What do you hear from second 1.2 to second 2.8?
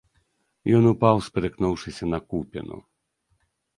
спатыкнуўшыся, на купіну.